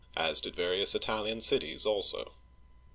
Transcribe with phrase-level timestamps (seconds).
[0.17, 2.33] as did various Italian cities also.